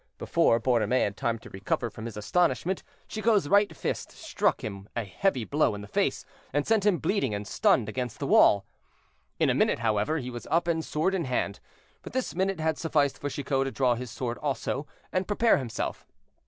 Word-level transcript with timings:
Before 0.17 0.59
Borromée 0.59 1.03
had 1.03 1.15
time 1.15 1.37
to 1.37 1.49
recover 1.51 1.91
from 1.91 2.05
his 2.05 2.17
astonishment, 2.17 2.81
Chicot's 3.07 3.45
right 3.47 3.77
fist 3.77 4.11
struck 4.11 4.63
him 4.63 4.89
a 4.95 5.03
heavy 5.03 5.45
blow 5.45 5.75
in 5.75 5.81
the 5.81 5.87
face, 5.87 6.25
and 6.51 6.65
sent 6.65 6.87
him 6.87 6.97
bleeding 6.97 7.35
and 7.35 7.47
stunned 7.47 7.87
against 7.87 8.17
the 8.17 8.25
wall. 8.25 8.65
In 9.37 9.51
a 9.51 9.53
minute, 9.53 9.77
however, 9.77 10.17
he 10.17 10.31
was 10.31 10.47
up, 10.49 10.67
and 10.67 10.83
sword 10.83 11.13
in 11.13 11.25
hand; 11.25 11.59
but 12.01 12.13
this 12.13 12.33
minute 12.33 12.59
had 12.59 12.79
sufficed 12.79 13.19
for 13.19 13.29
Chicot 13.29 13.65
to 13.65 13.71
draw 13.71 13.93
his 13.93 14.09
sword 14.09 14.39
also, 14.39 14.87
and 15.11 15.27
prepare 15.27 15.57
himself. 15.57 16.07